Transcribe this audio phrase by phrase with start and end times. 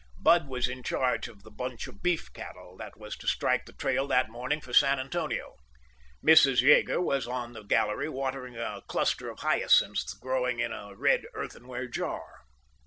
[0.17, 3.73] Bud was in charge of the bunch of beef cattle that was to strike the
[3.73, 5.57] trail that morning for San Antonio.
[6.25, 6.63] Mrs.
[6.63, 11.85] Yeager was on the gallery watering a cluster of hyacinths growing in a red earthenware
[11.87, 12.47] jar.